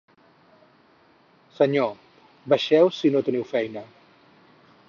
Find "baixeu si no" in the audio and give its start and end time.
2.55-3.25